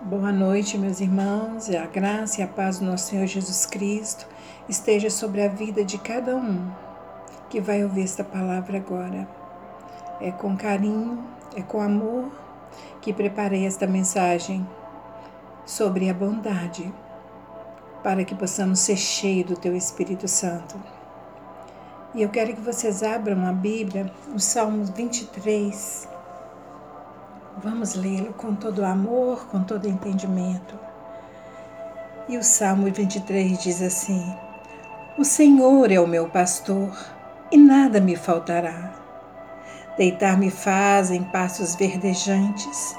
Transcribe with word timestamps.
Boa 0.00 0.30
noite, 0.30 0.78
meus 0.78 1.00
irmãos, 1.00 1.68
a 1.70 1.84
graça 1.86 2.40
e 2.40 2.44
a 2.44 2.46
paz 2.46 2.78
do 2.78 2.84
nosso 2.84 3.10
Senhor 3.10 3.26
Jesus 3.26 3.66
Cristo 3.66 4.28
esteja 4.68 5.10
sobre 5.10 5.42
a 5.42 5.48
vida 5.48 5.84
de 5.84 5.98
cada 5.98 6.36
um 6.36 6.70
que 7.50 7.60
vai 7.60 7.82
ouvir 7.82 8.04
esta 8.04 8.22
palavra 8.22 8.78
agora. 8.78 9.28
É 10.20 10.30
com 10.30 10.56
carinho, 10.56 11.24
é 11.56 11.62
com 11.62 11.80
amor 11.80 12.30
que 13.02 13.12
preparei 13.12 13.66
esta 13.66 13.88
mensagem 13.88 14.64
sobre 15.66 16.08
a 16.08 16.14
bondade, 16.14 16.94
para 18.00 18.24
que 18.24 18.36
possamos 18.36 18.78
ser 18.78 18.96
cheios 18.96 19.48
do 19.48 19.56
Teu 19.56 19.74
Espírito 19.74 20.28
Santo. 20.28 20.80
E 22.14 22.22
eu 22.22 22.28
quero 22.28 22.54
que 22.54 22.60
vocês 22.60 23.02
abram 23.02 23.44
a 23.44 23.52
Bíblia, 23.52 24.12
o 24.32 24.38
Salmo 24.38 24.84
23, 24.84 26.08
Vamos 27.60 27.94
lê-lo 27.94 28.32
com 28.34 28.54
todo 28.54 28.84
amor, 28.84 29.48
com 29.48 29.64
todo 29.64 29.88
entendimento. 29.88 30.78
E 32.28 32.38
o 32.38 32.44
Salmo 32.44 32.86
23 32.86 33.58
diz 33.58 33.82
assim: 33.82 34.32
O 35.18 35.24
Senhor 35.24 35.90
é 35.90 35.98
o 35.98 36.06
meu 36.06 36.28
pastor 36.28 36.96
e 37.50 37.56
nada 37.58 38.00
me 38.00 38.14
faltará. 38.14 38.94
Deitar-me 39.96 40.52
faz 40.52 41.10
em 41.10 41.24
passos 41.24 41.74
verdejantes, 41.74 42.94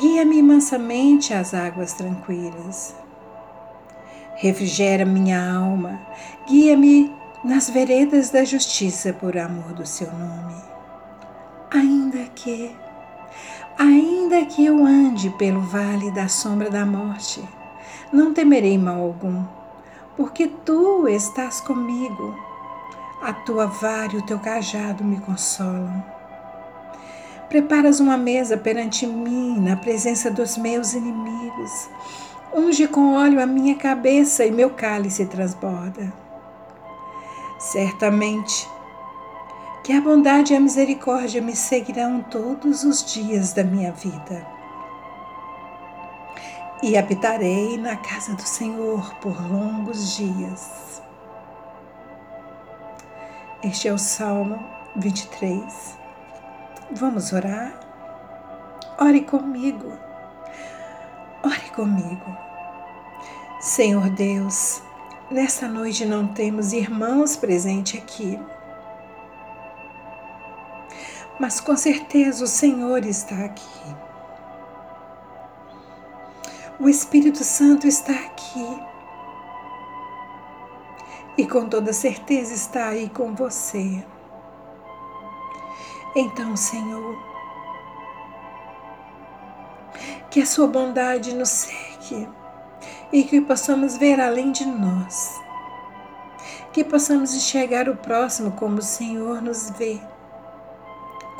guia-me 0.00 0.42
mansamente 0.42 1.32
às 1.32 1.54
águas 1.54 1.92
tranquilas. 1.92 2.96
Refrigera 4.34 5.04
minha 5.04 5.54
alma, 5.54 6.00
guia-me 6.48 7.14
nas 7.44 7.70
veredas 7.70 8.30
da 8.30 8.44
justiça 8.44 9.12
por 9.12 9.38
amor 9.38 9.72
do 9.72 9.86
seu 9.86 10.10
nome. 10.10 10.56
Ainda 11.70 12.24
que 12.34 12.74
Ainda 13.82 14.44
que 14.44 14.66
eu 14.66 14.84
ande 14.84 15.30
pelo 15.30 15.62
vale 15.62 16.10
da 16.10 16.28
sombra 16.28 16.68
da 16.68 16.84
morte, 16.84 17.42
não 18.12 18.34
temerei 18.34 18.76
mal 18.76 19.00
algum, 19.00 19.42
porque 20.18 20.48
tu 20.48 21.08
estás 21.08 21.62
comigo. 21.62 22.38
A 23.22 23.32
tua 23.32 23.64
vara 23.64 24.12
e 24.12 24.18
o 24.18 24.22
teu 24.26 24.38
cajado 24.38 25.02
me 25.02 25.18
consolam. 25.20 26.04
Preparas 27.48 28.00
uma 28.00 28.18
mesa 28.18 28.54
perante 28.54 29.06
mim 29.06 29.58
na 29.58 29.76
presença 29.76 30.30
dos 30.30 30.58
meus 30.58 30.92
inimigos. 30.92 31.88
Unge 32.52 32.86
com 32.86 33.14
óleo 33.14 33.42
a 33.42 33.46
minha 33.46 33.76
cabeça 33.76 34.44
e 34.44 34.50
meu 34.50 34.68
cálice 34.68 35.24
transborda. 35.24 36.12
Certamente 37.58 38.68
que 39.82 39.92
a 39.92 40.00
bondade 40.00 40.52
e 40.52 40.56
a 40.56 40.60
misericórdia 40.60 41.40
me 41.40 41.56
seguirão 41.56 42.22
todos 42.22 42.84
os 42.84 43.04
dias 43.12 43.52
da 43.52 43.64
minha 43.64 43.92
vida. 43.92 44.46
E 46.82 46.96
habitarei 46.96 47.76
na 47.78 47.96
casa 47.96 48.34
do 48.34 48.42
Senhor 48.42 49.14
por 49.16 49.40
longos 49.50 50.16
dias. 50.16 51.02
Este 53.62 53.88
é 53.88 53.92
o 53.92 53.98
Salmo 53.98 54.58
23. 54.96 55.98
Vamos 56.92 57.32
orar? 57.32 57.78
Ore 58.98 59.22
comigo. 59.22 59.92
Ore 61.42 61.70
comigo. 61.74 62.36
Senhor 63.60 64.08
Deus, 64.10 64.82
nesta 65.30 65.68
noite 65.68 66.04
não 66.04 66.28
temos 66.28 66.72
irmãos 66.72 67.36
presentes 67.36 68.00
aqui 68.00 68.38
mas 71.40 71.58
com 71.58 71.74
certeza 71.74 72.44
o 72.44 72.46
Senhor 72.46 73.02
está 73.06 73.46
aqui. 73.46 73.96
O 76.78 76.86
Espírito 76.86 77.42
Santo 77.42 77.86
está 77.86 78.12
aqui. 78.12 78.82
E 81.38 81.46
com 81.46 81.66
toda 81.66 81.94
certeza 81.94 82.52
está 82.52 82.88
aí 82.88 83.08
com 83.08 83.34
você. 83.34 84.04
Então, 86.14 86.54
Senhor, 86.58 87.16
que 90.30 90.42
a 90.42 90.46
Sua 90.46 90.66
bondade 90.66 91.34
nos 91.34 91.48
segue 91.48 92.28
e 93.10 93.24
que 93.24 93.40
possamos 93.40 93.96
ver 93.96 94.20
além 94.20 94.52
de 94.52 94.66
nós, 94.66 95.40
que 96.70 96.84
possamos 96.84 97.34
enxergar 97.34 97.88
o 97.88 97.96
próximo 97.96 98.52
como 98.52 98.78
o 98.78 98.82
Senhor 98.82 99.40
nos 99.40 99.70
vê 99.70 99.98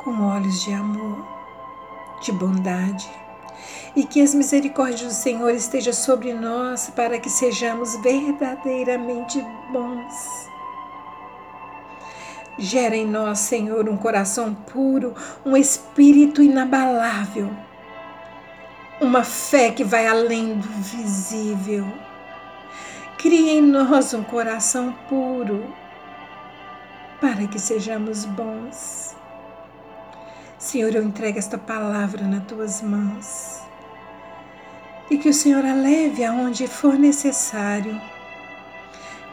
com 0.03 0.19
olhos 0.27 0.63
de 0.63 0.73
amor, 0.73 1.23
de 2.21 2.31
bondade, 2.31 3.09
e 3.95 4.03
que 4.03 4.21
as 4.21 4.33
misericórdias 4.33 5.01
do 5.01 5.13
Senhor 5.13 5.51
estejam 5.51 5.93
sobre 5.93 6.33
nós 6.33 6.89
para 6.95 7.19
que 7.19 7.29
sejamos 7.29 7.95
verdadeiramente 7.97 9.43
bons. 9.71 10.49
Gera 12.57 12.95
em 12.95 13.05
nós, 13.05 13.39
Senhor, 13.39 13.87
um 13.87 13.97
coração 13.97 14.53
puro, 14.53 15.13
um 15.45 15.55
espírito 15.55 16.41
inabalável, 16.41 17.49
uma 18.99 19.23
fé 19.23 19.71
que 19.71 19.83
vai 19.83 20.07
além 20.07 20.57
do 20.57 20.67
visível. 20.67 21.85
Cria 23.17 23.53
em 23.53 23.61
nós 23.61 24.13
um 24.13 24.23
coração 24.23 24.93
puro 25.07 25.63
para 27.19 27.45
que 27.47 27.59
sejamos 27.59 28.25
bons. 28.25 29.20
Senhor, 30.61 30.93
eu 30.93 31.03
entrego 31.03 31.39
esta 31.39 31.57
palavra 31.57 32.23
nas 32.23 32.45
tuas 32.45 32.83
mãos. 32.83 33.61
E 35.09 35.17
que 35.17 35.27
o 35.27 35.33
Senhor 35.33 35.65
a 35.65 35.73
leve 35.73 36.23
aonde 36.23 36.67
for 36.67 36.99
necessário. 36.99 37.99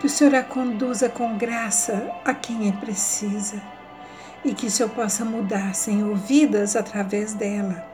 Que 0.01 0.07
o 0.07 0.09
Senhor 0.09 0.35
a 0.35 0.43
conduza 0.43 1.11
com 1.11 1.37
graça 1.37 2.11
a 2.25 2.33
quem 2.33 2.71
é 2.71 2.73
precisa. 2.73 3.61
E 4.43 4.55
que 4.55 4.69
o 4.69 4.71
Senhor 4.71 4.89
possa 4.89 5.23
mudar, 5.23 5.75
Senhor, 5.75 6.17
vidas 6.17 6.75
através 6.75 7.35
dela. 7.35 7.87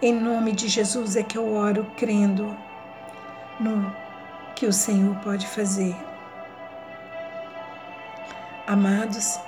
Em 0.00 0.14
nome 0.14 0.52
de 0.52 0.66
Jesus 0.66 1.14
é 1.14 1.22
que 1.22 1.36
eu 1.36 1.52
oro 1.52 1.86
crendo 1.98 2.56
no 3.60 3.94
que 4.56 4.64
o 4.64 4.72
Senhor 4.72 5.14
pode 5.16 5.46
fazer. 5.46 5.94
Amados, 8.66 9.38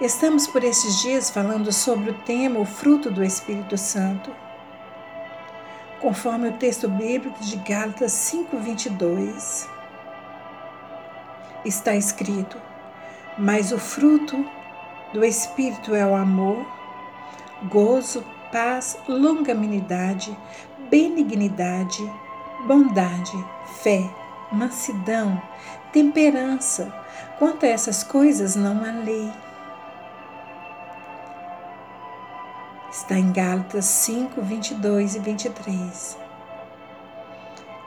Estamos 0.00 0.48
por 0.48 0.64
esses 0.64 1.00
dias 1.02 1.30
falando 1.30 1.72
sobre 1.72 2.10
o 2.10 2.14
tema 2.14 2.58
o 2.58 2.64
fruto 2.64 3.12
do 3.12 3.22
Espírito 3.22 3.78
Santo. 3.78 4.28
Conforme 6.00 6.48
o 6.48 6.52
texto 6.54 6.88
bíblico 6.88 7.38
de 7.40 7.56
Gálatas 7.58 8.10
5:22. 8.10 9.68
Está 11.64 11.94
escrito: 11.94 12.60
"Mas 13.38 13.70
o 13.70 13.78
fruto 13.78 14.44
do 15.12 15.24
Espírito 15.24 15.94
é 15.94 16.04
o 16.04 16.16
amor, 16.16 16.66
gozo, 17.70 18.24
paz, 18.50 18.98
longanimidade, 19.06 20.36
benignidade, 20.90 22.02
bondade, 22.66 23.44
fé, 23.80 24.10
mansidão, 24.50 25.40
temperança. 25.92 27.03
Quanto 27.38 27.64
a 27.64 27.68
essas 27.68 28.02
coisas 28.02 28.56
não 28.56 28.84
há 28.84 28.92
lei." 28.92 29.32
Está 32.90 33.18
em 33.18 33.32
Gálatas 33.32 33.86
5, 33.86 34.40
22 34.40 35.16
e 35.16 35.18
23. 35.18 36.16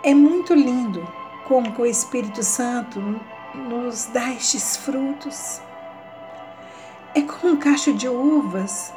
É 0.03 0.13
muito 0.13 0.53
lindo 0.53 1.07
como 1.47 1.73
o 1.79 1.85
Espírito 1.85 2.43
Santo 2.43 2.99
nos 3.55 4.05
dá 4.07 4.31
estes 4.33 4.75
frutos. 4.75 5.61
É 7.15 7.21
como 7.21 7.53
um 7.53 7.57
cacho 7.57 7.93
de 7.93 8.07
uvas. 8.09 8.93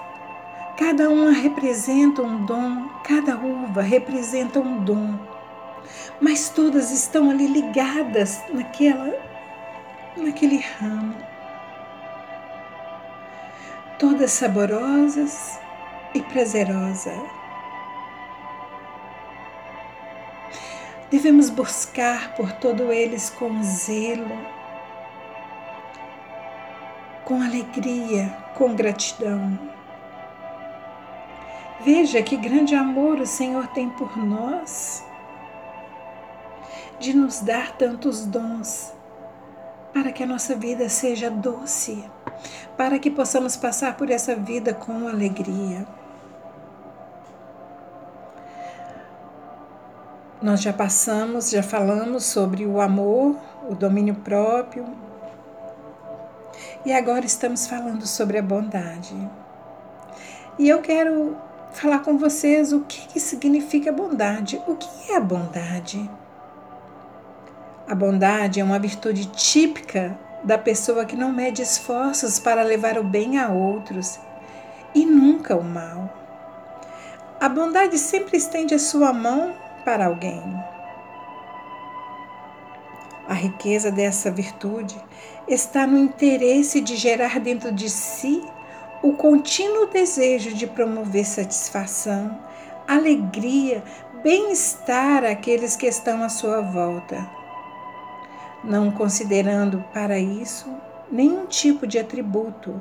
Cada 0.77 1.09
uma 1.09 1.31
representa 1.31 2.23
um 2.23 2.45
dom, 2.45 2.89
cada 3.05 3.37
uva 3.37 3.81
representa 3.81 4.59
um 4.59 4.83
dom. 4.83 5.17
Mas 6.21 6.49
todas 6.49 6.91
estão 6.91 7.31
ali 7.31 7.47
ligadas 7.47 8.43
naquela 8.53 9.30
naquele 10.21 10.59
ramo. 10.59 11.17
Todas 13.99 14.33
saborosas, 14.33 15.61
e 16.15 16.21
prazerosa. 16.21 17.13
Devemos 21.11 21.51
buscar 21.51 22.35
por 22.35 22.53
todo 22.53 22.93
eles 22.93 23.31
com 23.31 23.63
zelo, 23.63 24.39
com 27.25 27.43
alegria, 27.43 28.29
com 28.55 28.75
gratidão. 28.75 29.59
Veja 31.81 32.23
que 32.23 32.37
grande 32.37 32.75
amor 32.75 33.19
o 33.19 33.27
Senhor 33.27 33.67
tem 33.69 33.89
por 33.91 34.17
nós, 34.17 35.05
de 36.99 37.17
nos 37.17 37.41
dar 37.41 37.73
tantos 37.73 38.27
dons, 38.27 38.93
para 39.93 40.13
que 40.13 40.23
a 40.23 40.27
nossa 40.27 40.55
vida 40.55 40.89
seja 40.89 41.31
doce, 41.31 42.05
para 42.77 42.99
que 42.99 43.11
possamos 43.11 43.57
passar 43.57 43.97
por 43.97 44.11
essa 44.11 44.35
vida 44.35 44.73
com 44.73 45.09
alegria. 45.09 45.87
nós 50.43 50.63
já 50.63 50.73
passamos, 50.73 51.51
já 51.51 51.63
falamos 51.63 52.25
sobre 52.25 52.65
o 52.67 52.81
amor, 52.81 53.37
o 53.69 53.75
domínio 53.75 54.15
próprio. 54.15 54.87
E 56.85 56.93
agora 56.93 57.27
estamos 57.27 57.67
falando 57.67 58.07
sobre 58.07 58.39
a 58.39 58.43
bondade. 58.43 59.15
E 60.59 60.69
eu 60.69 60.81
quero 60.81 61.37
falar 61.73 62.01
com 62.01 62.17
vocês 62.17 62.73
o 62.73 62.81
que, 62.81 63.07
que 63.09 63.21
significa 63.21 63.93
bondade. 63.93 64.61
O 64.67 64.77
que 64.77 65.13
é 65.13 65.17
a 65.17 65.21
bondade? 65.21 66.09
A 67.91 67.95
bondade 67.97 68.61
é 68.61 68.63
uma 68.63 68.79
virtude 68.79 69.27
típica 69.33 70.17
da 70.45 70.57
pessoa 70.57 71.05
que 71.05 71.17
não 71.17 71.33
mede 71.33 71.61
esforços 71.61 72.39
para 72.39 72.63
levar 72.63 72.97
o 72.97 73.03
bem 73.03 73.37
a 73.37 73.49
outros 73.49 74.17
e 74.95 75.05
nunca 75.05 75.57
o 75.57 75.65
mal. 75.65 76.09
A 77.41 77.49
bondade 77.49 77.99
sempre 77.99 78.37
estende 78.37 78.77
a 78.77 78.79
sua 78.79 79.13
mão 79.13 79.57
para 79.85 80.07
alguém. 80.07 80.41
A 83.27 83.35
riqueza 83.35 83.91
dessa 83.91 84.31
virtude 84.31 84.97
está 85.49 85.85
no 85.85 85.99
interesse 85.99 86.81
de 86.81 86.95
gerar 86.95 87.41
dentro 87.41 87.73
de 87.73 87.91
si 87.91 88.41
o 89.03 89.15
contínuo 89.15 89.89
desejo 89.89 90.55
de 90.55 90.69
promover 90.69 91.27
satisfação, 91.27 92.39
alegria, 92.87 93.83
bem-estar 94.23 95.25
àqueles 95.25 95.75
que 95.75 95.87
estão 95.87 96.23
à 96.23 96.29
sua 96.29 96.61
volta, 96.61 97.40
não 98.63 98.91
considerando 98.91 99.85
para 99.93 100.19
isso 100.19 100.69
nenhum 101.11 101.47
tipo 101.47 101.87
de 101.87 101.99
atributo. 101.99 102.81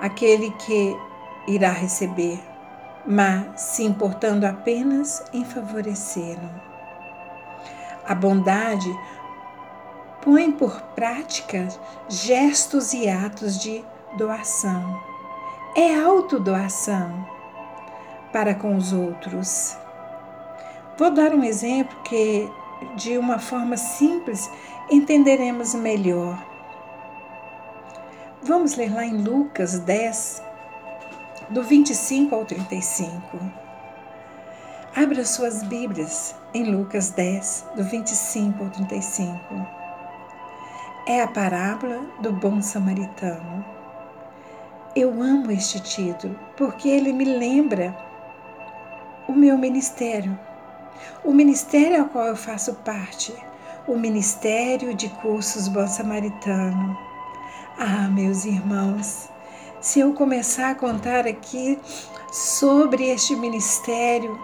Aquele 0.00 0.50
que 0.52 0.96
irá 1.46 1.70
receber 1.70 2.40
mas 3.06 3.60
se 3.60 3.84
importando 3.84 4.46
apenas 4.46 5.22
em 5.32 5.44
favorecê-lo. 5.44 6.50
A 8.06 8.14
bondade 8.14 8.90
põe 10.22 10.50
por 10.52 10.80
prática 10.94 11.68
gestos 12.08 12.92
e 12.92 13.08
atos 13.08 13.58
de 13.58 13.84
doação. 14.16 15.02
É 15.76 16.00
autodoação 16.00 17.26
para 18.32 18.54
com 18.54 18.76
os 18.76 18.92
outros. 18.92 19.76
Vou 20.96 21.10
dar 21.10 21.32
um 21.34 21.42
exemplo 21.42 21.96
que, 22.04 22.50
de 22.96 23.18
uma 23.18 23.38
forma 23.38 23.76
simples, 23.76 24.50
entenderemos 24.90 25.74
melhor. 25.74 26.42
Vamos 28.42 28.76
ler 28.76 28.92
lá 28.92 29.04
em 29.04 29.22
Lucas 29.22 29.78
10, 29.78 30.42
do 31.50 31.62
25 31.62 32.34
ao 32.34 32.44
35. 32.44 33.38
Abra 34.96 35.24
suas 35.24 35.62
Bíblias 35.62 36.34
em 36.52 36.64
Lucas 36.64 37.10
10, 37.10 37.66
do 37.76 37.84
25 37.84 38.62
ao 38.62 38.70
35. 38.70 39.38
É 41.06 41.22
a 41.22 41.26
parábola 41.26 42.00
do 42.20 42.32
bom 42.32 42.62
samaritano. 42.62 43.64
Eu 44.94 45.10
amo 45.20 45.50
este 45.50 45.80
título 45.80 46.38
porque 46.56 46.88
ele 46.88 47.12
me 47.12 47.24
lembra 47.24 47.96
o 49.26 49.32
meu 49.32 49.58
ministério, 49.58 50.38
o 51.24 51.32
ministério 51.32 52.02
ao 52.02 52.08
qual 52.08 52.26
eu 52.26 52.36
faço 52.36 52.74
parte, 52.76 53.34
o 53.86 53.96
Ministério 53.96 54.94
de 54.94 55.08
Cursos 55.08 55.68
Bom 55.68 55.86
Samaritano. 55.86 56.98
Ah, 57.78 58.08
meus 58.08 58.44
irmãos, 58.44 59.28
se 59.80 60.00
eu 60.00 60.12
começar 60.14 60.70
a 60.70 60.74
contar 60.74 61.26
aqui 61.26 61.78
sobre 62.32 63.10
este 63.10 63.36
ministério, 63.36 64.38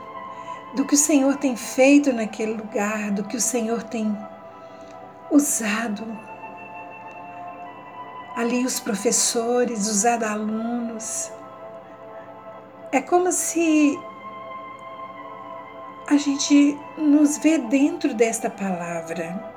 do 0.75 0.85
que 0.85 0.95
o 0.95 0.99
Senhor 0.99 1.37
tem 1.37 1.57
feito 1.57 2.13
naquele 2.13 2.55
lugar, 2.55 3.11
do 3.11 3.25
que 3.25 3.37
o 3.37 3.41
Senhor 3.41 3.83
tem 3.83 4.17
usado 5.31 6.05
ali 8.37 8.65
os 8.65 8.79
professores, 8.81 9.89
usado 9.89 10.25
alunos. 10.25 11.31
É 12.93 13.01
como 13.01 13.31
se 13.33 13.99
a 16.11 16.17
gente 16.17 16.77
nos 16.99 17.39
vê 17.39 17.57
dentro 17.57 18.13
desta 18.13 18.51
palavra. 18.51 19.49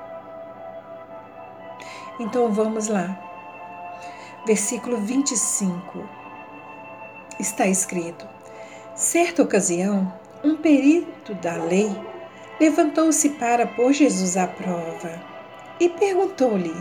Então 2.20 2.52
vamos 2.52 2.86
lá 2.86 3.18
versículo 4.46 4.98
25. 4.98 6.08
Está 7.40 7.66
escrito: 7.66 8.24
Certa 8.94 9.42
ocasião, 9.42 10.12
um 10.44 10.56
perito 10.56 11.34
da 11.34 11.56
lei 11.56 11.90
levantou-se 12.60 13.30
para 13.30 13.66
pôr 13.66 13.92
Jesus 13.92 14.36
à 14.36 14.46
prova 14.46 15.20
e 15.80 15.88
perguntou-lhe: 15.88 16.74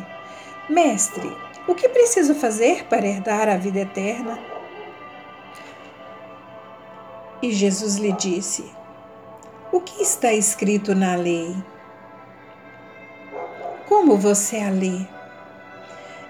Mestre, 0.70 1.36
o 1.68 1.74
que 1.74 1.90
preciso 1.90 2.36
fazer 2.36 2.86
para 2.86 3.08
herdar 3.08 3.50
a 3.50 3.58
vida 3.58 3.80
eterna? 3.80 4.38
E 7.42 7.52
Jesus 7.52 7.96
lhe 7.96 8.12
disse: 8.12 8.83
O 9.74 9.82
que 9.82 10.04
está 10.04 10.32
escrito 10.32 10.94
na 10.94 11.16
lei? 11.16 11.52
Como 13.90 14.16
você 14.16 14.60
a 14.60 14.70
lê? 14.70 15.08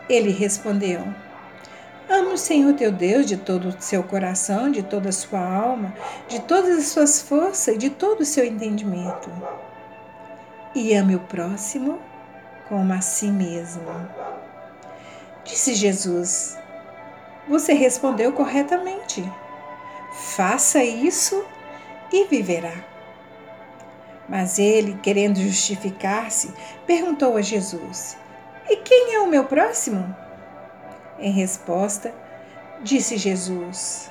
Ele 0.07 0.31
respondeu: 0.31 1.01
Ama 2.10 2.30
o 2.30 2.38
Senhor 2.38 2.74
teu 2.74 2.90
Deus 2.90 3.25
de 3.25 3.36
todo 3.36 3.68
o 3.68 3.81
seu 3.81 4.01
coração, 4.01 4.72
de 4.72 4.81
toda 4.81 5.10
a 5.10 5.12
sua 5.12 5.42
alma, 5.42 5.94
de 6.30 6.40
todas 6.44 6.78
as 6.78 6.86
suas 6.86 7.22
forças 7.22 7.75
e 7.75 7.78
de 7.78 7.90
todo 7.90 8.22
o 8.22 8.25
seu 8.25 8.45
entendimento. 8.45 9.30
E 10.74 10.96
ame 10.96 11.18
o 11.18 11.19
próximo 11.19 12.00
como 12.69 12.94
a 12.94 13.01
si 13.01 13.28
mesmo. 13.28 13.84
Disse 15.44 15.75
Jesus: 15.75 16.57
Você 17.50 17.74
respondeu 17.74 18.31
corretamente. 18.31 19.22
Faça 20.13 20.81
isso 20.81 21.44
e 22.10 22.24
viverá. 22.24 22.93
Mas 24.28 24.58
ele, 24.58 24.98
querendo 25.02 25.38
justificar-se, 25.38 26.54
perguntou 26.86 27.36
a 27.36 27.42
Jesus: 27.42 28.18
E 28.70 28.78
quem 28.78 29.16
é 29.16 29.20
o 29.20 29.28
meu 29.28 29.46
próximo? 29.46 30.16
Em 31.20 31.31
resposta, 31.31 32.14
disse 32.81 33.18
Jesus: 33.18 34.10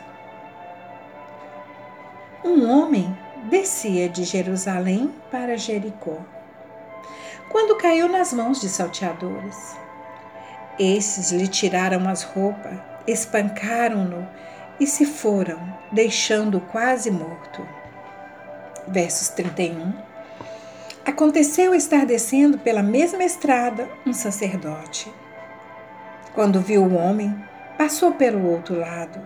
Um 2.45 2.71
homem 2.71 3.17
descia 3.49 4.09
de 4.09 4.25
Jerusalém 4.25 5.13
para 5.31 5.57
Jericó, 5.57 6.19
quando 7.49 7.77
caiu 7.77 8.09
nas 8.09 8.33
mãos 8.33 8.61
de 8.61 8.69
salteadores. 8.69 9.77
Esses 10.79 11.31
lhe 11.33 11.47
tiraram 11.47 12.09
as 12.09 12.23
roupas, 12.23 12.79
espancaram-no 13.07 14.27
e 14.81 14.87
se 14.87 15.05
foram, 15.05 15.61
deixando-o 15.93 16.61
quase 16.61 17.11
morto. 17.11 17.67
Versos 18.89 19.29
31. 19.29 19.93
Aconteceu 21.05 21.75
estar 21.75 22.07
descendo 22.07 22.59
pela 22.59 22.83
mesma 22.83 23.25
estrada 23.25 23.89
um 24.07 24.13
sacerdote 24.13 25.13
quando 26.35 26.61
viu 26.61 26.83
o 26.83 26.95
homem, 26.95 27.37
passou 27.77 28.13
pelo 28.13 28.51
outro 28.51 28.79
lado. 28.79 29.21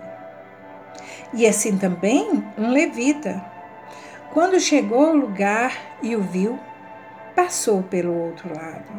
E 1.32 1.46
assim 1.46 1.78
também 1.78 2.44
um 2.58 2.70
levita. 2.70 3.44
Quando 4.32 4.58
chegou 4.58 5.06
ao 5.06 5.14
lugar 5.14 5.72
e 6.02 6.16
o 6.16 6.20
viu, 6.20 6.58
passou 7.34 7.82
pelo 7.82 8.12
outro 8.12 8.52
lado. 8.52 8.90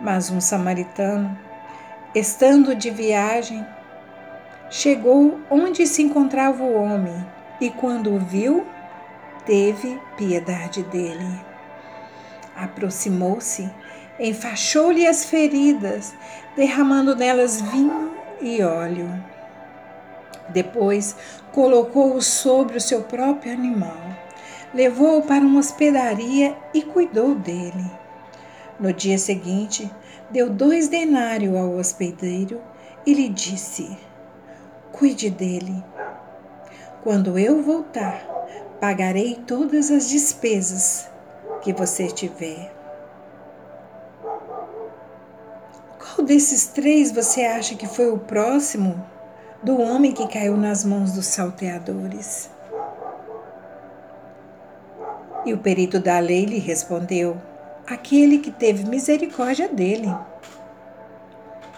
Mas 0.00 0.30
um 0.30 0.40
samaritano, 0.40 1.36
estando 2.14 2.76
de 2.76 2.90
viagem, 2.90 3.66
chegou 4.70 5.40
onde 5.50 5.84
se 5.84 6.02
encontrava 6.02 6.62
o 6.62 6.74
homem 6.74 7.26
e, 7.60 7.70
quando 7.70 8.14
o 8.14 8.20
viu, 8.20 8.64
teve 9.46 10.00
piedade 10.16 10.82
dele. 10.82 11.40
Aproximou-se 12.54 13.70
enfaixou-lhe 14.18 15.06
as 15.06 15.24
feridas, 15.24 16.14
derramando 16.56 17.14
nelas 17.14 17.60
vinho 17.60 18.12
e 18.40 18.62
óleo. 18.62 19.08
Depois 20.48 21.16
colocou-o 21.52 22.22
sobre 22.22 22.76
o 22.76 22.80
seu 22.80 23.02
próprio 23.02 23.52
animal, 23.52 23.96
levou-o 24.72 25.22
para 25.22 25.44
uma 25.44 25.60
hospedaria 25.60 26.56
e 26.72 26.82
cuidou 26.82 27.34
dele. 27.34 27.90
No 28.78 28.92
dia 28.92 29.18
seguinte, 29.18 29.90
deu 30.30 30.50
dois 30.50 30.88
denários 30.88 31.56
ao 31.56 31.74
hospedeiro 31.74 32.60
e 33.04 33.12
lhe 33.12 33.28
disse: 33.28 33.96
Cuide 34.92 35.30
dele. 35.30 35.82
Quando 37.02 37.38
eu 37.38 37.62
voltar, 37.62 38.26
pagarei 38.80 39.36
todas 39.46 39.90
as 39.90 40.08
despesas 40.08 41.08
que 41.62 41.72
você 41.72 42.06
tiver. 42.08 42.72
Qual 45.98 46.26
desses 46.26 46.66
três 46.66 47.10
você 47.10 47.44
acha 47.44 47.74
que 47.74 47.86
foi 47.86 48.10
o 48.10 48.18
próximo 48.18 49.04
do 49.62 49.80
homem 49.80 50.12
que 50.12 50.28
caiu 50.28 50.56
nas 50.56 50.84
mãos 50.84 51.12
dos 51.12 51.26
salteadores? 51.26 52.50
E 55.44 55.52
o 55.52 55.58
perito 55.58 56.00
da 56.00 56.18
lei 56.18 56.44
lhe 56.44 56.58
respondeu: 56.58 57.40
Aquele 57.86 58.38
que 58.38 58.50
teve 58.50 58.84
misericórdia 58.84 59.68
dele. 59.68 60.12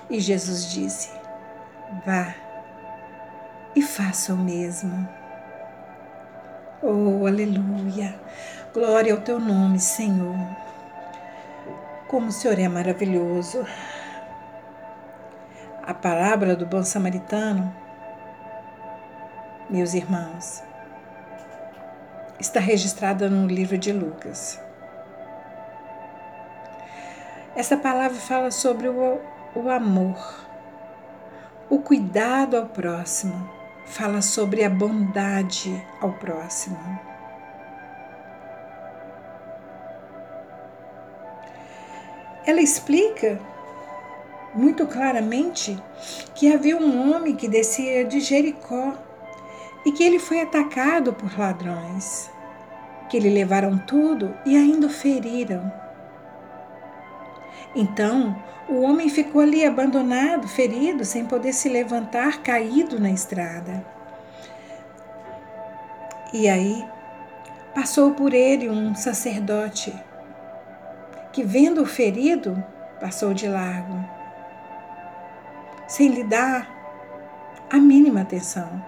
E 0.09 0.19
Jesus 0.19 0.71
disse: 0.71 1.11
Vá 2.05 2.35
e 3.77 3.83
faça 3.83 4.33
o 4.33 4.37
mesmo. 4.37 5.18
Oh, 6.81 7.27
aleluia! 7.27 8.15
Glória 8.73 9.13
ao 9.13 9.21
teu 9.21 9.41
nome, 9.41 9.81
Senhor. 9.81 10.37
Como 12.07 12.29
o 12.29 12.33
Senhor 12.33 12.57
é 12.57 12.69
maravilhoso. 12.69 13.67
A 15.83 15.93
parábola 15.93 16.55
do 16.55 16.65
bom 16.65 16.85
samaritano, 16.85 17.75
meus 19.69 19.93
irmãos, 19.93 20.63
está 22.39 22.61
registrada 22.61 23.29
no 23.29 23.49
livro 23.49 23.77
de 23.77 23.93
Lucas. 23.93 24.61
Essa 27.57 27.77
palavra 27.77 28.19
fala 28.21 28.53
sobre 28.53 28.89
o, 28.89 29.21
o 29.57 29.69
amor, 29.69 30.47
o 31.69 31.81
cuidado 31.81 32.57
ao 32.57 32.67
próximo, 32.67 33.58
fala 33.89 34.23
sobre 34.23 34.65
a 34.65 34.71
bondade 34.71 35.85
ao 36.01 36.13
próximo. 36.13 36.79
Ela 42.47 42.61
explica 42.61 43.41
muito 44.55 44.87
claramente 44.87 45.79
que 46.35 46.53
havia 46.53 46.77
um 46.77 47.13
homem 47.13 47.37
que 47.37 47.49
descia 47.49 48.05
de 48.05 48.21
Jericó 48.21 48.95
e 49.85 49.93
que 49.93 50.03
ele 50.03 50.19
foi 50.19 50.41
atacado 50.41 51.13
por 51.13 51.39
ladrões, 51.39 52.31
que 53.09 53.19
lhe 53.19 53.31
levaram 53.31 53.79
tudo 53.79 54.35
e 54.47 54.57
ainda 54.57 54.87
o 54.87 54.91
feriram. 54.91 55.88
Então 57.75 58.37
o 58.69 58.83
homem 58.83 59.09
ficou 59.09 59.41
ali 59.41 59.65
abandonado, 59.65 60.47
ferido, 60.47 61.05
sem 61.05 61.25
poder 61.25 61.53
se 61.53 61.69
levantar, 61.69 62.43
caído 62.43 63.01
na 63.01 63.11
estrada. 63.11 63.85
E 66.33 66.49
aí 66.49 66.85
passou 67.75 68.13
por 68.13 68.35
ele 68.35 68.69
um 68.69 68.95
sacerdote 68.95 69.95
que, 71.33 71.43
vendo 71.43 71.83
o 71.83 71.87
ferido, 71.87 72.63
passou 73.01 73.33
de 73.33 73.49
largo, 73.49 74.05
sem 75.87 76.09
lhe 76.09 76.25
dar 76.25 76.69
a 77.71 77.77
mínima 77.77 78.21
atenção. 78.21 78.83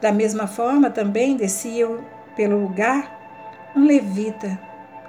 Da 0.00 0.12
mesma 0.12 0.46
forma, 0.46 0.90
também 0.90 1.36
descia 1.36 1.88
pelo 2.36 2.60
lugar 2.60 3.72
um 3.74 3.86
levita 3.86 4.58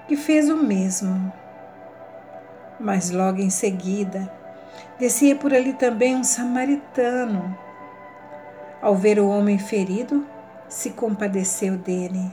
que 0.08 0.16
fez 0.16 0.50
o 0.50 0.56
mesmo. 0.56 1.34
Mas 2.80 3.10
logo 3.10 3.40
em 3.40 3.50
seguida, 3.50 4.32
descia 5.00 5.36
por 5.36 5.54
ali 5.54 5.74
também 5.74 6.16
um 6.16 6.24
samaritano. 6.24 7.58
Ao 8.82 8.96
ver 8.96 9.20
o 9.20 9.30
homem 9.30 9.58
ferido, 9.58 10.26
se 10.68 10.90
compadeceu 10.92 11.78
dele. 11.78 12.32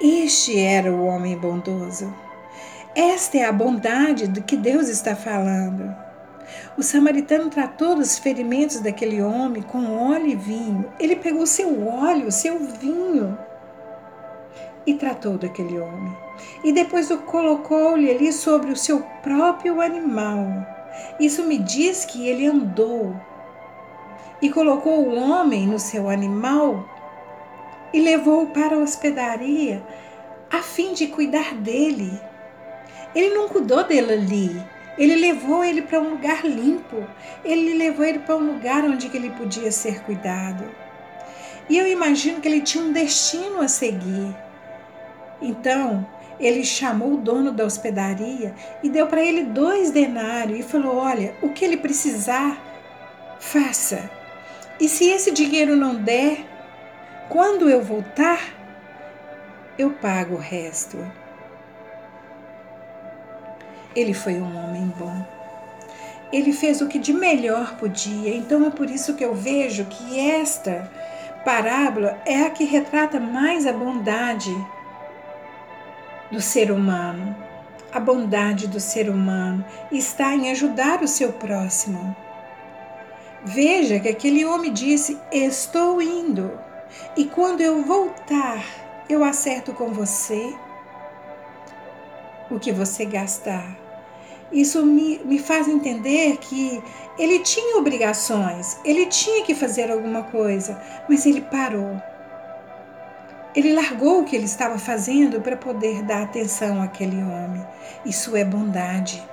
Este 0.00 0.58
era 0.58 0.92
o 0.92 1.06
homem 1.06 1.38
bondoso. 1.38 2.12
Esta 2.94 3.38
é 3.38 3.44
a 3.44 3.52
bondade 3.52 4.26
do 4.26 4.42
que 4.42 4.56
Deus 4.56 4.88
está 4.88 5.14
falando. 5.14 5.94
O 6.76 6.82
samaritano 6.82 7.48
tratou 7.48 7.94
dos 7.94 8.18
ferimentos 8.18 8.80
daquele 8.80 9.22
homem 9.22 9.62
com 9.62 10.10
óleo 10.10 10.26
e 10.26 10.36
vinho. 10.36 10.92
Ele 10.98 11.16
pegou 11.16 11.46
seu 11.46 11.86
óleo, 11.86 12.30
seu 12.32 12.58
vinho 12.58 13.38
e 14.86 14.94
tratou 14.94 15.36
daquele 15.36 15.78
homem. 15.78 16.16
E 16.62 16.72
depois 16.72 17.10
o 17.10 17.18
colocou-lhe 17.18 18.10
ali 18.10 18.32
sobre 18.32 18.70
o 18.70 18.76
seu 18.76 19.00
próprio 19.22 19.80
animal. 19.80 20.48
Isso 21.18 21.44
me 21.44 21.58
diz 21.58 22.04
que 22.04 22.28
ele 22.28 22.46
andou 22.46 23.14
e 24.40 24.50
colocou 24.50 25.06
o 25.06 25.14
homem 25.14 25.66
no 25.66 25.78
seu 25.78 26.08
animal 26.08 26.88
e 27.92 28.00
levou-o 28.00 28.48
para 28.48 28.76
a 28.76 28.78
hospedaria 28.78 29.82
a 30.50 30.62
fim 30.62 30.92
de 30.92 31.08
cuidar 31.08 31.54
dele 31.54 32.20
ele 33.16 33.30
não 33.30 33.48
cuidou 33.48 33.82
dele 33.82 34.12
ali. 34.12 34.62
Ele 34.98 35.16
levou 35.16 35.64
ele 35.64 35.80
para 35.80 35.98
um 35.98 36.10
lugar 36.10 36.44
limpo. 36.44 37.02
Ele 37.42 37.72
levou 37.72 38.04
ele 38.04 38.18
para 38.18 38.36
um 38.36 38.52
lugar 38.52 38.84
onde 38.84 39.06
ele 39.06 39.30
podia 39.30 39.72
ser 39.72 40.02
cuidado. 40.02 40.70
E 41.66 41.78
eu 41.78 41.88
imagino 41.88 42.42
que 42.42 42.46
ele 42.46 42.60
tinha 42.60 42.84
um 42.84 42.92
destino 42.92 43.62
a 43.62 43.68
seguir. 43.68 44.36
Então, 45.40 46.06
ele 46.38 46.64
chamou 46.64 47.14
o 47.14 47.16
dono 47.18 47.50
da 47.50 47.64
hospedaria 47.64 48.54
e 48.82 48.90
deu 48.90 49.06
para 49.06 49.22
ele 49.22 49.44
dois 49.44 49.90
denários 49.90 50.60
e 50.60 50.62
falou: 50.62 50.96
Olha, 50.96 51.34
o 51.42 51.50
que 51.50 51.64
ele 51.64 51.76
precisar, 51.76 52.58
faça. 53.38 54.10
E 54.78 54.88
se 54.88 55.08
esse 55.08 55.30
dinheiro 55.30 55.74
não 55.74 55.94
der, 55.94 56.44
quando 57.28 57.68
eu 57.68 57.82
voltar, 57.82 58.40
eu 59.78 59.90
pago 59.90 60.34
o 60.34 60.38
resto. 60.38 60.98
Ele 63.94 64.12
foi 64.12 64.34
um 64.34 64.56
homem 64.56 64.92
bom. 64.98 65.24
Ele 66.30 66.52
fez 66.52 66.82
o 66.82 66.88
que 66.88 66.98
de 66.98 67.14
melhor 67.14 67.76
podia. 67.76 68.34
Então 68.34 68.66
é 68.66 68.70
por 68.70 68.90
isso 68.90 69.14
que 69.14 69.24
eu 69.24 69.34
vejo 69.34 69.86
que 69.86 70.18
esta 70.18 70.90
parábola 71.44 72.20
é 72.26 72.42
a 72.42 72.50
que 72.50 72.64
retrata 72.64 73.18
mais 73.18 73.66
a 73.66 73.72
bondade 73.72 74.50
do 76.30 76.40
ser 76.40 76.70
humano. 76.70 77.36
A 77.92 78.00
bondade 78.00 78.66
do 78.66 78.80
ser 78.80 79.08
humano 79.08 79.64
está 79.90 80.34
em 80.34 80.50
ajudar 80.50 81.02
o 81.02 81.08
seu 81.08 81.32
próximo. 81.32 82.14
Veja 83.44 84.00
que 84.00 84.08
aquele 84.08 84.44
homem 84.44 84.72
disse: 84.72 85.18
Estou 85.30 86.02
indo, 86.02 86.50
e 87.16 87.24
quando 87.24 87.60
eu 87.60 87.82
voltar, 87.84 88.64
eu 89.08 89.24
acerto 89.24 89.72
com 89.72 89.92
você 89.92 90.54
o 92.50 92.58
que 92.58 92.72
você 92.72 93.04
gastar 93.04 93.86
isso 94.52 94.84
me, 94.84 95.18
me 95.24 95.38
faz 95.38 95.68
entender 95.68 96.36
que 96.38 96.82
ele 97.18 97.40
tinha 97.40 97.78
obrigações, 97.78 98.78
ele 98.84 99.06
tinha 99.06 99.44
que 99.44 99.54
fazer 99.54 99.90
alguma 99.90 100.22
coisa, 100.24 100.80
mas 101.08 101.26
ele 101.26 101.40
parou. 101.40 102.00
Ele 103.56 103.72
largou 103.72 104.20
o 104.20 104.24
que 104.24 104.36
ele 104.36 104.44
estava 104.44 104.78
fazendo 104.78 105.40
para 105.40 105.56
poder 105.56 106.02
dar 106.02 106.22
atenção 106.22 106.82
àquele 106.82 107.22
homem. 107.22 107.66
Isso 108.04 108.36
é 108.36 108.44
bondade. 108.44 109.26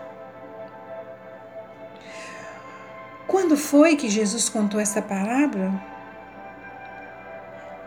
Quando 3.27 3.58
foi 3.58 3.98
que 3.98 4.10
Jesus 4.10 4.48
contou 4.48 4.80
essa 4.80 5.01
parábola? 5.01 5.74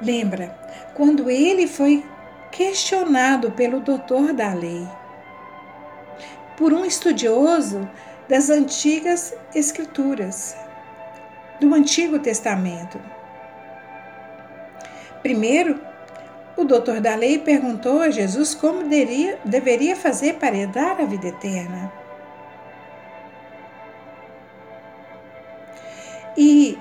Lembra, 0.00 0.54
quando 0.94 1.30
ele 1.30 1.66
foi 1.66 2.04
questionado 2.52 3.50
pelo 3.52 3.80
doutor 3.80 4.34
da 4.34 4.52
lei 4.52 4.86
por 6.56 6.72
um 6.72 6.84
estudioso 6.84 7.88
das 8.28 8.50
antigas 8.50 9.34
escrituras, 9.54 10.56
do 11.60 11.72
Antigo 11.74 12.18
Testamento. 12.18 13.00
Primeiro, 15.22 15.80
o 16.56 16.64
doutor 16.64 17.00
da 17.00 17.14
lei 17.14 17.38
perguntou 17.38 18.00
a 18.00 18.10
Jesus 18.10 18.54
como 18.54 18.84
deveria, 18.84 19.38
deveria 19.44 19.94
fazer 19.94 20.34
para 20.34 20.56
herdar 20.56 21.00
a 21.00 21.04
vida 21.04 21.28
eterna. 21.28 21.92
E 26.36 26.78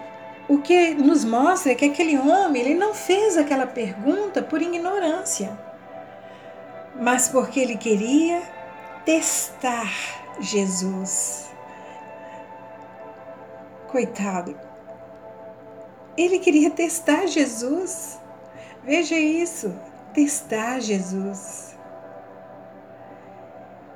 o 0.48 0.60
que 0.60 0.94
nos 0.94 1.26
mostra 1.26 1.72
é 1.72 1.76
que 1.76 1.86
aquele 1.86 2.18
homem 2.18 2.62
ele 2.62 2.76
não 2.76 2.94
fez 2.94 3.38
aquela 3.38 3.68
pergunta 3.68 4.42
por 4.42 4.62
ignorância, 4.62 5.58
mas 6.96 7.28
porque 7.28 7.60
ele 7.60 7.78
queria 7.78 8.42
testar 9.06 9.92
Jesus. 10.40 11.50
Coitado. 13.88 14.60
Ele 16.18 16.40
queria 16.40 16.70
testar 16.70 17.28
Jesus. 17.28 18.20
Veja 18.86 19.18
isso, 19.18 19.74
testar 20.14 20.80
Jesus. 20.80 21.76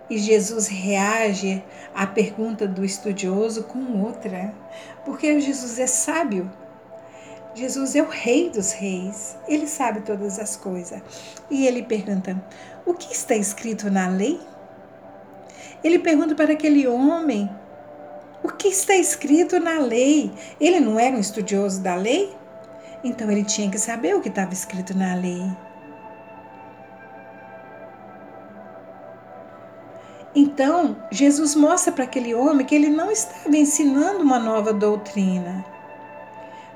E 0.10 0.17
Jesus 0.17 0.67
reage 0.67 1.63
à 1.93 2.08
pergunta 2.08 2.67
do 2.67 2.84
estudioso 2.84 3.65
com 3.65 4.01
outra, 4.01 4.51
porque 5.05 5.39
Jesus 5.39 5.77
é 5.77 5.86
sábio. 5.86 6.51
Jesus 7.53 7.96
é 7.96 8.01
o 8.01 8.08
rei 8.08 8.50
dos 8.50 8.72
reis, 8.72 9.38
ele 9.48 9.67
sabe 9.67 10.01
todas 10.01 10.39
as 10.39 10.55
coisas. 10.55 11.01
E 11.51 11.67
ele 11.67 11.84
pergunta: 11.84 12.41
O 12.84 12.96
que 12.96 13.13
está 13.13 13.36
escrito 13.36 13.91
na 13.91 14.08
lei? 14.08 14.39
Ele 15.84 16.00
pergunta 16.00 16.34
para 16.34 16.53
aquele 16.53 16.88
homem 16.88 17.48
o 18.43 18.50
que 18.50 18.69
está 18.69 18.96
escrito 18.96 19.60
na 19.60 19.79
lei. 19.79 20.31
Ele 20.60 20.79
não 20.79 21.00
era 21.00 21.15
um 21.15 21.19
estudioso 21.19 21.81
da 21.81 21.93
lei? 21.93 22.38
Então 23.03 23.31
ele 23.31 23.43
tinha 23.43 23.69
que 23.69 23.77
saber 23.77 24.15
o 24.15 24.21
que 24.21 24.29
estava 24.29 24.53
escrito 24.53 24.97
na 24.97 25.15
lei. 25.15 25.49
Então, 30.35 30.95
Jesus 31.11 31.55
mostra 31.55 31.91
para 31.91 32.03
aquele 32.03 32.35
homem 32.35 32.65
que 32.65 32.75
ele 32.75 32.89
não 32.89 33.11
estava 33.11 33.55
ensinando 33.55 34.21
uma 34.21 34.37
nova 34.37 34.71
doutrina. 34.71 35.65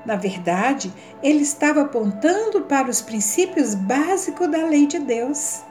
Na 0.04 0.16
verdade, 0.16 0.92
ele 1.22 1.42
estava 1.42 1.82
apontando 1.82 2.62
para 2.62 2.90
os 2.90 3.00
princípios 3.00 3.74
básicos 3.74 4.50
da 4.50 4.66
lei 4.66 4.86
de 4.86 4.98
Deus. 4.98 5.62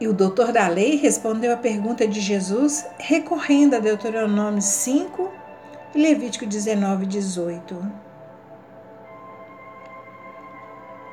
E 0.00 0.06
o 0.06 0.12
doutor 0.12 0.52
da 0.52 0.68
lei 0.68 0.96
respondeu 0.96 1.52
à 1.52 1.56
pergunta 1.56 2.06
de 2.06 2.20
Jesus 2.20 2.86
recorrendo 2.98 3.74
a 3.74 3.80
Deuteronômio 3.80 4.62
5 4.62 5.32
e 5.32 5.47
Levítico 5.94 6.44
19, 6.44 7.06
18. 7.06 7.92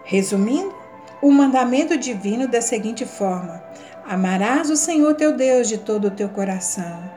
Resumindo, 0.03 0.75
o 1.21 1.31
mandamento 1.31 1.97
divino 1.97 2.45
da 2.45 2.61
seguinte 2.61 3.05
forma: 3.05 3.63
Amarás 4.05 4.69
o 4.69 4.75
Senhor 4.75 5.15
teu 5.15 5.33
Deus 5.33 5.69
de 5.69 5.77
todo 5.77 6.09
o 6.09 6.11
teu 6.11 6.27
coração, 6.27 7.09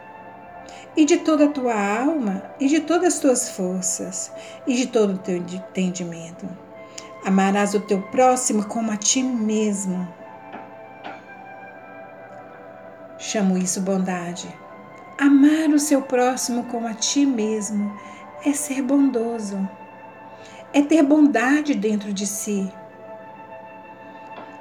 e 0.97 1.05
de 1.05 1.17
toda 1.17 1.47
a 1.47 1.51
tua 1.51 1.75
alma, 1.75 2.45
e 2.61 2.69
de 2.69 2.79
todas 2.79 3.15
as 3.15 3.21
tuas 3.21 3.51
forças, 3.51 4.31
e 4.65 4.77
de 4.77 4.87
todo 4.87 5.15
o 5.15 5.19
teu 5.19 5.37
entendimento. 5.37 6.49
Amarás 7.25 7.75
o 7.75 7.81
teu 7.81 8.01
próximo 8.03 8.67
como 8.67 8.93
a 8.93 8.97
ti 8.97 9.21
mesmo. 9.21 10.09
Chamo 13.19 13.59
isso 13.59 13.81
bondade. 13.81 14.49
Amar 15.21 15.71
o 15.71 15.81
seu 15.81 16.01
próximo 16.01 16.67
como 16.67 16.87
a 16.87 16.95
ti 16.95 17.27
mesmo 17.27 17.93
é 18.47 18.53
ser 18.53 18.81
bondoso, 18.83 19.69
é 20.73 20.81
ter 20.81 21.03
bondade 21.03 21.75
dentro 21.75 22.13
de 22.13 22.25
si. 22.25 22.73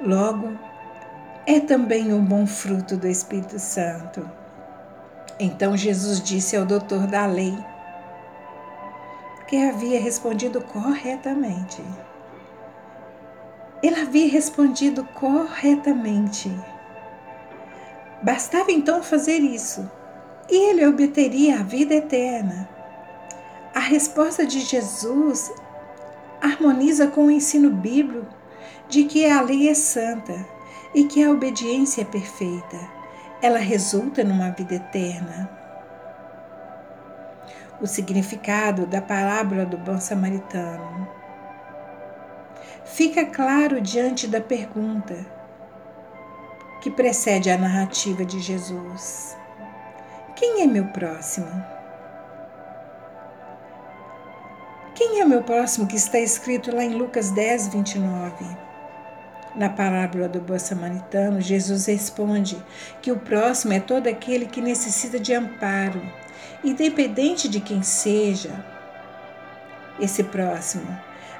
Logo, 0.02 0.58
é 1.46 1.60
também 1.60 2.12
um 2.12 2.26
bom 2.26 2.48
fruto 2.48 2.98
do 2.98 3.08
Espírito 3.08 3.60
Santo. 3.60 4.28
Então 5.40 5.78
Jesus 5.78 6.20
disse 6.20 6.58
ao 6.58 6.66
doutor 6.66 7.06
da 7.06 7.28
lei 7.28 7.56
que 9.48 9.58
havia 9.64 10.02
respondido 10.02 10.60
corretamente. 10.60 11.84
Ele 13.84 14.02
havia 14.02 14.28
respondido 14.28 15.04
corretamente. 15.14 16.52
Bastava 18.24 18.72
então 18.72 19.04
fazer 19.04 19.38
isso 19.38 19.88
e 20.50 20.70
ele 20.70 20.86
obteria 20.86 21.60
a 21.60 21.64
vida 21.64 21.96
eterna. 21.96 22.70
A 23.74 23.80
resposta 23.80 24.46
de 24.46 24.60
Jesus 24.62 25.52
harmoniza 26.42 27.08
com 27.08 27.28
o 27.28 27.32
ensino 27.32 27.70
bíblico 27.70 28.26
de 28.90 29.04
que 29.04 29.26
a 29.26 29.42
lei 29.42 29.70
é 29.70 29.74
santa 29.74 30.46
e 30.94 31.04
que 31.04 31.24
a 31.24 31.32
obediência 31.32 32.02
é 32.02 32.06
perfeita. 32.06 32.78
Ela 33.42 33.60
resulta 33.60 34.24
numa 34.24 34.50
vida 34.52 34.76
eterna. 34.76 35.50
O 37.80 37.86
significado 37.86 38.88
da 38.88 39.02
parábola 39.02 39.66
do 39.66 39.78
bom 39.78 40.00
samaritano 40.00 41.08
fica 42.86 43.26
claro 43.26 43.80
diante 43.80 44.28
da 44.28 44.42
pergunta 44.42 45.16
que 46.82 46.90
precede 46.90 47.52
a 47.52 47.58
narrativa 47.58 48.26
de 48.26 48.40
Jesus. 48.40 49.38
Quem 50.38 50.62
é 50.62 50.68
meu 50.68 50.86
próximo? 50.86 51.48
Quem 54.94 55.20
é 55.20 55.26
meu 55.26 55.42
próximo 55.42 55.88
que 55.88 55.96
está 55.96 56.20
escrito 56.20 56.76
lá 56.76 56.84
em 56.84 56.94
Lucas 56.94 57.32
10, 57.32 57.70
29? 57.70 58.46
Na 59.56 59.68
parábola 59.68 60.30
do 60.30 60.40
bom 60.40 60.60
samaritano, 60.60 61.42
Jesus 61.42 61.88
responde 61.88 62.64
que 63.02 63.12
o 63.12 63.18
próximo 63.18 63.74
é 63.74 63.80
todo 63.80 64.06
aquele 64.06 64.46
que 64.46 64.62
necessita 64.62 65.20
de 65.20 65.34
amparo, 65.34 66.04
independente 66.64 67.50
de 67.50 67.60
quem 67.60 67.82
seja. 67.82 68.64
Esse 70.00 70.24
próximo, 70.24 70.86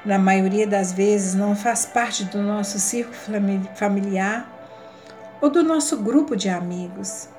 na 0.04 0.18
maioria 0.18 0.66
das 0.66 0.92
vezes, 0.92 1.36
não 1.36 1.56
faz 1.56 1.86
parte 1.86 2.26
do 2.26 2.42
nosso 2.42 2.80
círculo 2.80 3.16
familiar 3.76 4.52
ou 5.40 5.52
do 5.52 5.62
nosso 5.62 5.98
grupo 5.98 6.36
de 6.36 6.50
amigos. 6.50 7.30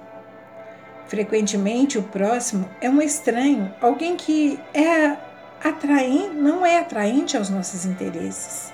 Frequentemente 1.08 1.96
o 1.96 2.02
próximo 2.02 2.68
é 2.82 2.90
um 2.90 3.00
estranho, 3.00 3.74
alguém 3.80 4.14
que 4.14 4.60
é 4.74 5.16
atraente, 5.64 6.34
não 6.34 6.64
é 6.64 6.78
atraente 6.78 7.34
aos 7.34 7.48
nossos 7.48 7.86
interesses. 7.86 8.72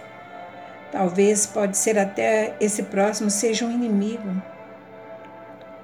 Talvez 0.90 1.46
pode 1.46 1.78
ser 1.78 1.96
até 1.96 2.56
esse 2.60 2.82
próximo 2.84 3.30
seja 3.30 3.64
um 3.64 3.70
inimigo, 3.70 4.42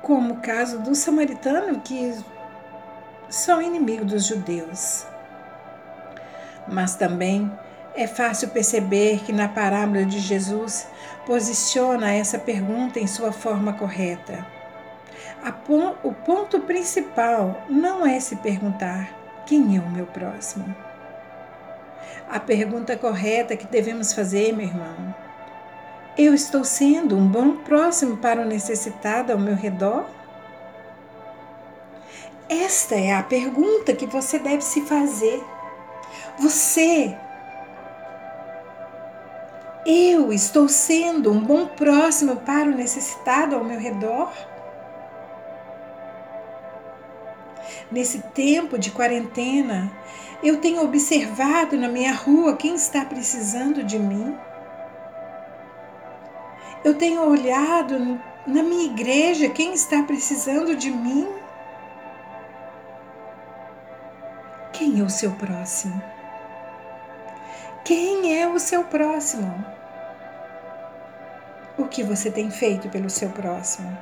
como 0.02 0.34
o 0.34 0.40
caso 0.40 0.80
do 0.80 0.92
samaritano 0.92 1.80
que 1.80 2.16
são 3.28 3.62
inimigos 3.62 4.06
dos 4.06 4.26
judeus. 4.26 5.06
Mas 6.66 6.96
também 6.96 7.50
é 7.94 8.08
fácil 8.08 8.48
perceber 8.48 9.20
que 9.24 9.32
na 9.32 9.48
parábola 9.48 10.04
de 10.04 10.18
Jesus 10.18 10.88
posiciona 11.26 12.12
essa 12.12 12.40
pergunta 12.40 12.98
em 12.98 13.06
sua 13.06 13.30
forma 13.30 13.72
correta. 13.72 14.44
O 16.03 16.12
ponto 16.12 16.61
principal 16.61 17.62
não 17.68 18.07
é 18.07 18.20
se 18.20 18.37
perguntar 18.37 19.11
quem 19.46 19.76
é 19.76 19.81
o 19.81 19.90
meu 19.90 20.07
próximo. 20.07 20.74
A 22.29 22.38
pergunta 22.38 22.96
correta 22.96 23.57
que 23.57 23.66
devemos 23.66 24.12
fazer, 24.12 24.53
meu 24.53 24.66
irmão, 24.66 25.14
eu 26.16 26.35
estou 26.35 26.64
sendo 26.64 27.16
um 27.16 27.26
bom 27.26 27.57
próximo 27.57 28.18
para 28.18 28.42
o 28.42 28.44
necessitado 28.44 29.33
ao 29.33 29.38
meu 29.38 29.55
redor? 29.55 30.07
Esta 32.48 32.94
é 32.94 33.14
a 33.14 33.22
pergunta 33.22 33.94
que 33.94 34.07
você 34.07 34.38
deve 34.38 34.62
se 34.62 34.83
fazer. 34.83 35.42
Você 36.38 37.16
eu 39.87 40.31
estou 40.31 40.68
sendo 40.68 41.33
um 41.33 41.40
bom 41.40 41.66
próximo 41.66 42.37
para 42.37 42.68
o 42.68 42.74
necessitado 42.74 43.57
ao 43.57 43.64
meu 43.64 43.81
redor? 43.81 44.31
Nesse 47.90 48.20
tempo 48.20 48.79
de 48.79 48.92
quarentena, 48.92 49.90
eu 50.42 50.59
tenho 50.59 50.83
observado 50.83 51.76
na 51.76 51.88
minha 51.88 52.12
rua 52.14 52.57
quem 52.57 52.74
está 52.74 53.05
precisando 53.05 53.83
de 53.83 53.98
mim. 53.98 54.37
Eu 56.85 56.94
tenho 56.94 57.29
olhado 57.29 58.20
na 58.46 58.62
minha 58.62 58.85
igreja 58.85 59.50
quem 59.50 59.72
está 59.74 60.03
precisando 60.03 60.76
de 60.76 60.90
mim. 60.90 61.29
Quem 64.72 65.00
é 65.00 65.03
o 65.03 65.11
seu 65.11 65.33
próximo? 65.33 66.00
Quem 67.85 68.40
é 68.40 68.46
o 68.48 68.59
seu 68.59 68.85
próximo? 68.85 69.64
O 71.76 71.87
que 71.87 72.03
você 72.03 72.31
tem 72.31 72.50
feito 72.50 72.88
pelo 72.88 73.11
seu 73.11 73.31
próximo? 73.31 73.98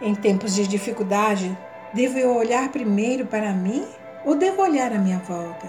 Em 0.00 0.14
tempos 0.14 0.54
de 0.54 0.66
dificuldade, 0.66 1.56
devo 1.96 2.18
eu 2.18 2.36
olhar 2.36 2.68
primeiro 2.68 3.24
para 3.26 3.54
mim 3.54 3.86
ou 4.22 4.36
devo 4.36 4.60
olhar 4.60 4.92
à 4.92 4.98
minha 4.98 5.18
volta? 5.18 5.66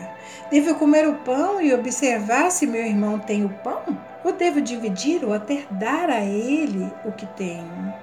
Devo 0.51 0.71
eu 0.71 0.75
comer 0.75 1.07
o 1.07 1.15
pão 1.19 1.61
e 1.61 1.73
observar 1.73 2.51
se 2.51 2.67
meu 2.67 2.85
irmão 2.85 3.17
tem 3.17 3.45
o 3.45 3.49
pão? 3.49 3.97
Ou 4.25 4.33
devo 4.33 4.59
dividir 4.59 5.23
ou 5.23 5.33
até 5.33 5.63
dar 5.71 6.09
a 6.09 6.19
ele 6.25 6.91
o 7.05 7.13
que 7.13 7.25
tenho? 7.27 7.93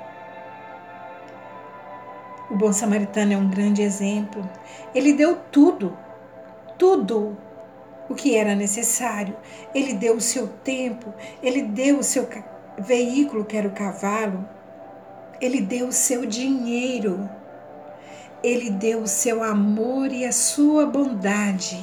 O 2.50 2.56
bom 2.56 2.72
samaritano 2.72 3.34
é 3.34 3.37
um 3.37 3.50
grande 3.50 3.82
exemplo. 3.82 4.48
Ele 4.94 5.12
deu 5.12 5.37
tudo, 5.52 5.96
tudo 6.78 7.37
o 8.08 8.14
que 8.14 8.37
era 8.37 8.54
necessário. 8.54 9.37
Ele 9.74 9.92
deu 9.92 10.16
o 10.16 10.20
seu 10.20 10.46
tempo, 10.46 11.12
ele 11.42 11.60
deu 11.60 11.98
o 11.98 12.02
seu 12.02 12.26
veículo, 12.78 13.44
que 13.44 13.56
era 13.56 13.68
o 13.68 13.72
cavalo, 13.72 14.48
ele 15.40 15.60
deu 15.60 15.88
o 15.88 15.92
seu 15.92 16.24
dinheiro, 16.24 17.28
ele 18.44 18.68
deu 18.68 19.00
o 19.00 19.07
seu 19.07 19.42
amor 19.42 20.12
e 20.12 20.26
a 20.26 20.30
sua 20.30 20.85
bondade 20.85 21.83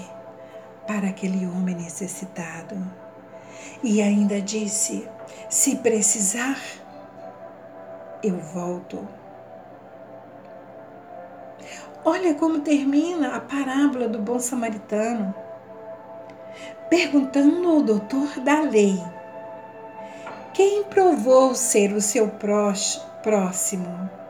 para 0.85 1.07
aquele 1.07 1.47
homem 1.47 1.75
necessitado. 1.75 2.77
E 3.83 3.99
ainda 3.99 4.39
disse: 4.39 5.09
se 5.49 5.77
precisar, 5.77 6.59
eu 8.23 8.37
volto. 8.37 9.07
Olha 12.05 12.35
como 12.35 12.59
termina 12.59 13.35
a 13.35 13.39
parábola 13.39 14.07
do 14.07 14.19
bom 14.19 14.39
samaritano 14.39 15.33
perguntando 16.91 17.67
ao 17.69 17.81
doutor 17.81 18.39
da 18.41 18.61
lei: 18.61 19.01
quem 20.53 20.83
provou 20.83 21.55
ser 21.55 21.91
o 21.91 22.01
seu 22.01 22.29
próximo? 23.23 24.20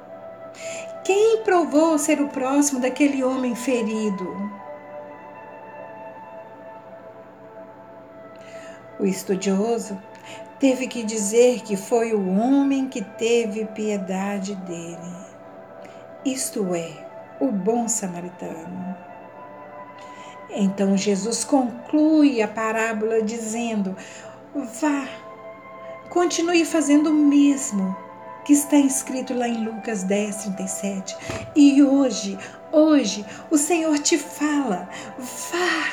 Quem 1.04 1.42
provou 1.44 1.98
ser 1.98 2.22
o 2.22 2.28
próximo 2.28 2.80
daquele 2.80 3.24
homem 3.24 3.56
ferido? 3.56 4.52
O 9.00 9.06
estudioso 9.06 10.00
teve 10.60 10.86
que 10.88 11.02
dizer 11.04 11.62
que 11.62 11.76
foi 11.76 12.14
o 12.14 12.30
homem 12.38 12.88
que 12.88 13.02
teve 13.02 13.66
piedade 13.66 14.54
dele. 14.58 15.16
Isto 16.24 16.76
é, 16.76 16.92
o 17.40 17.52
bom 17.52 17.88
samaritano. 17.88 18.96
Então 20.52 20.96
Jesus 20.96 21.44
conclui 21.44 22.44
a 22.44 22.48
parábola 22.48 23.24
dizendo: 23.24 23.98
Vá, 24.54 25.08
continue 26.12 26.64
fazendo 26.64 27.10
o 27.10 27.14
mesmo 27.14 28.11
que 28.44 28.54
está 28.54 28.78
escrito 28.78 29.34
lá 29.34 29.48
em 29.48 29.64
Lucas 29.64 30.04
10, 30.04 30.36
37. 30.36 31.18
E 31.56 31.84
hoje, 31.84 32.38
hoje, 32.72 33.26
o 33.50 33.58
Senhor 33.58 33.98
te 34.00 34.18
fala: 34.18 34.90
vá, 35.18 35.92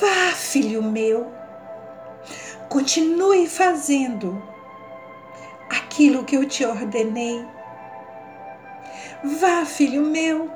vá, 0.00 0.32
filho 0.34 0.82
meu, 0.82 1.32
continue 2.68 3.46
fazendo 3.46 4.42
aquilo 5.70 6.24
que 6.24 6.36
eu 6.36 6.46
te 6.46 6.64
ordenei. 6.64 7.44
Vá, 9.40 9.64
filho 9.64 10.02
meu, 10.02 10.50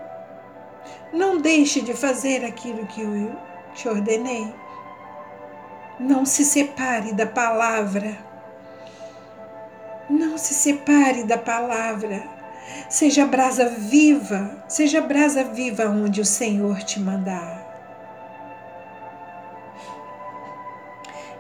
não 1.13 1.39
deixe 1.39 1.81
de 1.81 1.95
fazer 1.95 2.45
aquilo 2.45 2.87
que 2.87 3.01
eu 3.03 3.37
te 3.75 3.89
ordenei. 3.89 4.53
Não 5.99 6.25
se 6.25 6.45
separe 6.45 7.13
da 7.13 7.27
palavra 7.27 8.28
não 10.09 10.39
se 10.39 10.55
separe 10.55 11.25
da 11.25 11.37
palavra. 11.37 12.23
Seja 12.89 13.27
brasa 13.27 13.69
viva, 13.69 14.65
seja 14.69 15.01
brasa 15.01 15.45
viva 15.45 15.89
onde 15.89 16.21
o 16.21 16.25
Senhor 16.25 16.83
te 16.83 16.99
mandar. 17.01 17.67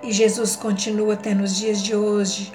E 0.02 0.12
Jesus 0.12 0.56
continua 0.56 1.14
até 1.14 1.34
nos 1.34 1.56
dias 1.56 1.82
de 1.82 1.94
hoje, 1.94 2.52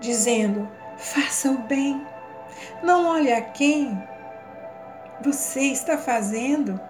dizendo: 0.00 0.68
faça 0.96 1.50
o 1.50 1.58
bem, 1.58 2.04
não 2.82 3.06
olhe 3.06 3.32
a 3.32 3.40
quem 3.40 3.96
você 5.22 5.60
está 5.60 5.96
fazendo. 5.96 6.80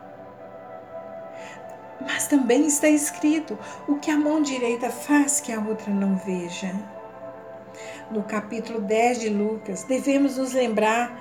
Mas 2.00 2.26
também 2.26 2.66
está 2.66 2.88
escrito: 2.88 3.59
o 3.87 3.96
que 3.96 4.11
a 4.11 4.16
mão 4.16 4.42
direita 4.42 4.90
faz 4.90 5.40
que 5.40 5.53
a 5.53 5.61
outra 5.61 5.92
não 5.92 6.16
veja 6.16 6.74
no 8.11 8.23
capítulo 8.23 8.81
10 8.81 9.20
de 9.20 9.29
Lucas, 9.29 9.85
devemos 9.85 10.37
nos 10.37 10.53
lembrar 10.53 11.18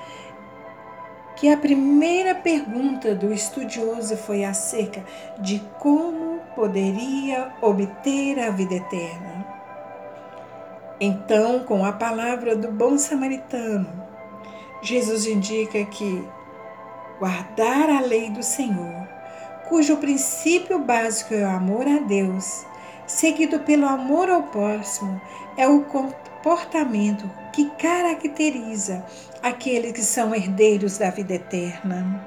que 1.35 1.49
a 1.49 1.57
primeira 1.57 2.35
pergunta 2.35 3.15
do 3.15 3.33
estudioso 3.33 4.17
foi 4.17 4.43
acerca 4.43 5.05
de 5.39 5.59
como 5.79 6.41
poderia 6.55 7.53
obter 7.61 8.39
a 8.39 8.49
vida 8.49 8.75
eterna. 8.75 9.47
Então, 10.99 11.63
com 11.63 11.85
a 11.85 11.93
palavra 11.93 12.57
do 12.57 12.69
bom 12.69 12.97
samaritano, 12.97 13.87
Jesus 14.81 15.25
indica 15.25 15.85
que 15.85 16.27
guardar 17.19 17.89
a 17.89 18.01
lei 18.01 18.29
do 18.29 18.43
Senhor, 18.43 19.07
cujo 19.69 19.95
princípio 19.97 20.79
básico 20.79 21.33
é 21.33 21.45
o 21.45 21.49
amor 21.49 21.87
a 21.87 21.99
Deus, 21.99 22.65
seguido 23.09 23.59
pelo 23.59 23.87
amor 23.87 24.29
ao 24.29 24.43
próximo, 24.43 25.19
é 25.57 25.67
o 25.67 25.81
comportamento 25.81 27.29
que 27.51 27.69
caracteriza 27.71 29.03
aqueles 29.41 29.91
que 29.91 30.03
são 30.03 30.33
herdeiros 30.33 30.97
da 30.97 31.09
vida 31.09 31.33
eterna. 31.33 32.25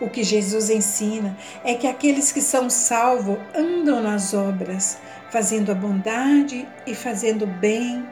O 0.00 0.10
que 0.10 0.22
Jesus 0.22 0.70
ensina 0.70 1.36
é 1.64 1.74
que 1.74 1.86
aqueles 1.86 2.30
que 2.30 2.42
são 2.42 2.68
salvos 2.68 3.38
andam 3.54 4.02
nas 4.02 4.34
obras, 4.34 4.98
fazendo 5.30 5.72
a 5.72 5.74
bondade 5.74 6.68
e 6.86 6.94
fazendo 6.94 7.46
bem 7.46 8.06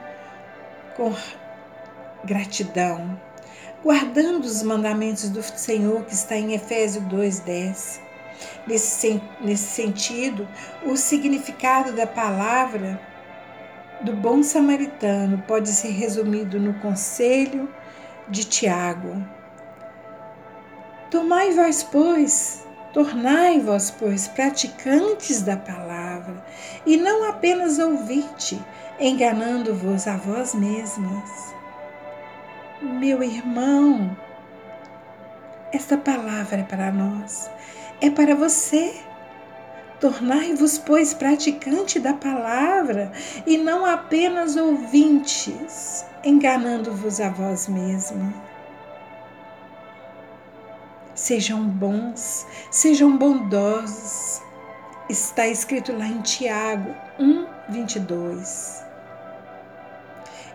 com 0.97 1.13
gratidão, 2.23 3.19
guardando 3.83 4.45
os 4.45 4.63
mandamentos 4.63 5.29
do 5.29 5.43
Senhor 5.43 6.03
que 6.05 6.13
está 6.13 6.35
em 6.35 6.53
Efésios 6.53 7.03
2:10. 7.05 8.01
Nesse, 8.65 9.21
nesse 9.41 9.67
sentido, 9.67 10.47
o 10.83 10.95
significado 10.95 11.91
da 11.91 12.07
palavra 12.07 12.99
do 14.01 14.13
bom 14.13 14.43
samaritano 14.43 15.43
pode 15.47 15.69
ser 15.69 15.91
resumido 15.91 16.59
no 16.59 16.73
conselho 16.75 17.69
de 18.27 18.43
Tiago. 18.43 19.23
Tomai 21.09 21.51
vós, 21.51 21.83
pois, 21.83 22.65
tornai 22.91 23.59
vós, 23.59 23.91
pois, 23.91 24.27
praticantes 24.27 25.41
da 25.41 25.55
palavra, 25.55 26.43
e 26.85 26.97
não 26.97 27.29
apenas 27.29 27.79
ouvinte, 27.79 28.59
enganando-vos 28.99 30.07
a 30.07 30.17
vós 30.17 30.53
mesmas. 30.53 31.53
Meu 32.81 33.23
irmão, 33.23 34.17
esta 35.71 35.97
palavra 35.97 36.59
é 36.59 36.63
para 36.63 36.91
nós, 36.91 37.49
é 38.03 38.09
para 38.09 38.35
você. 38.35 38.93
Tornai-vos, 40.01 40.77
pois, 40.77 41.13
praticante 41.13 42.01
da 42.01 42.13
palavra 42.13 43.13
e 43.47 43.57
não 43.57 43.85
apenas 43.85 44.57
ouvintes, 44.57 46.05
enganando-vos 46.21 47.21
a 47.21 47.29
vós 47.29 47.69
mesmos. 47.69 48.35
Sejam 51.15 51.63
bons, 51.63 52.45
sejam 52.69 53.17
bondosos. 53.17 54.41
Está 55.07 55.47
escrito 55.47 55.97
lá 55.97 56.05
em 56.05 56.21
Tiago 56.21 56.93
1, 57.17 57.45
22. 57.69 58.83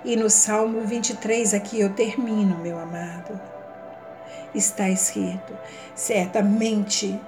E 0.05 0.17
no 0.17 0.29
Salmo 0.29 0.83
23, 0.83 1.55
aqui 1.55 1.81
eu 1.81 1.95
termino, 1.95 2.59
meu 2.59 2.79
amado. 2.79 3.58
Está 4.55 4.89
escrito: 4.89 5.53
certamente 5.95 7.19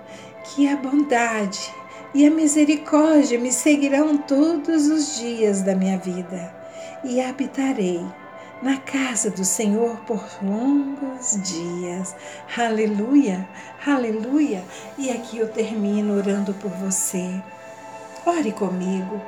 que 0.45 0.69
a 0.69 0.77
bondade 0.77 1.73
e 2.15 2.27
a 2.27 2.31
misericórdia 2.31 3.39
me 3.39 3.53
seguirão 3.53 4.19
todos 4.19 4.89
os 4.89 5.17
dias 5.17 5.63
da 5.63 5.75
minha 5.75 5.99
vida, 5.99 6.53
e 7.05 7.21
habitarei 7.21 8.05
na 8.63 8.77
casa 8.79 9.31
do 9.31 9.45
Senhor 9.45 9.97
por 10.07 10.23
longos 10.43 11.39
dias. 11.43 12.15
Aleluia, 12.57 13.49
aleluia. 13.87 14.63
E 14.99 15.11
aqui 15.11 15.39
eu 15.39 15.49
termino 15.49 16.17
orando 16.17 16.53
por 16.55 16.71
você. 16.73 17.43
Ore 18.27 18.53
comigo. 18.53 19.21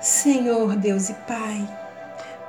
Senhor 0.00 0.76
Deus 0.76 1.08
e 1.08 1.14
Pai, 1.14 1.66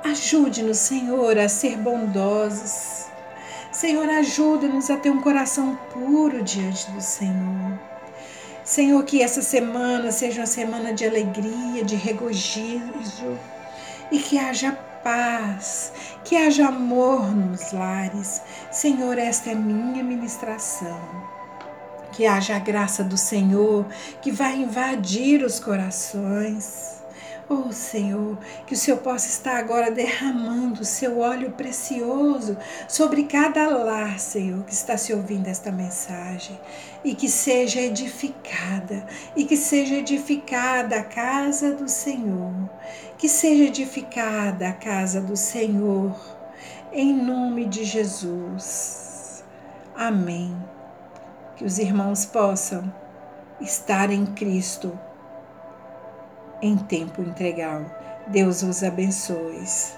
ajude-nos, 0.04 0.76
Senhor, 0.76 1.38
a 1.38 1.48
ser 1.48 1.78
bondosos. 1.78 2.97
Senhor, 3.78 4.10
ajude-nos 4.10 4.90
a 4.90 4.96
ter 4.96 5.08
um 5.08 5.20
coração 5.20 5.78
puro 5.92 6.42
diante 6.42 6.90
do 6.90 7.00
Senhor. 7.00 7.78
Senhor, 8.64 9.00
que 9.04 9.22
essa 9.22 9.40
semana 9.40 10.10
seja 10.10 10.40
uma 10.40 10.48
semana 10.48 10.92
de 10.92 11.06
alegria, 11.06 11.84
de 11.84 11.94
regozijo 11.94 13.38
e 14.10 14.18
que 14.18 14.36
haja 14.36 14.72
paz, 15.04 15.92
que 16.24 16.36
haja 16.36 16.66
amor 16.66 17.30
nos 17.32 17.70
lares. 17.70 18.42
Senhor, 18.72 19.16
esta 19.16 19.50
é 19.50 19.54
minha 19.54 20.02
ministração. 20.02 21.00
Que 22.10 22.26
haja 22.26 22.56
a 22.56 22.58
graça 22.58 23.04
do 23.04 23.16
Senhor 23.16 23.86
que 24.20 24.32
vai 24.32 24.56
invadir 24.56 25.44
os 25.44 25.60
corações 25.60 26.97
Oh 27.50 27.72
Senhor, 27.72 28.36
que 28.66 28.74
o 28.74 28.76
Senhor 28.76 28.98
possa 28.98 29.26
estar 29.26 29.56
agora 29.56 29.90
derramando 29.90 30.82
o 30.82 30.84
seu 30.84 31.20
óleo 31.20 31.52
precioso 31.52 32.58
sobre 32.86 33.22
cada 33.22 33.68
lar, 33.68 34.18
Senhor, 34.18 34.62
que 34.64 34.74
está 34.74 34.98
se 34.98 35.14
ouvindo 35.14 35.48
esta 35.48 35.72
mensagem, 35.72 36.60
e 37.02 37.14
que 37.14 37.26
seja 37.26 37.80
edificada, 37.80 39.06
e 39.34 39.46
que 39.46 39.56
seja 39.56 39.94
edificada 39.94 40.96
a 40.96 41.02
casa 41.02 41.72
do 41.72 41.88
Senhor, 41.88 42.68
que 43.16 43.30
seja 43.30 43.64
edificada 43.64 44.68
a 44.68 44.72
casa 44.74 45.18
do 45.18 45.34
Senhor, 45.34 46.14
em 46.92 47.14
nome 47.14 47.64
de 47.64 47.82
Jesus. 47.82 49.42
Amém. 49.96 50.54
Que 51.56 51.64
os 51.64 51.78
irmãos 51.78 52.26
possam 52.26 52.92
estar 53.58 54.10
em 54.10 54.26
Cristo 54.26 54.98
em 56.62 56.76
tempo 56.76 57.22
integral. 57.22 57.84
Deus 58.26 58.62
os 58.62 58.82
abençoe. 58.82 59.97